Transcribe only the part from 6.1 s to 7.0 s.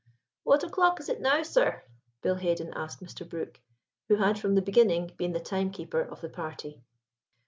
the party.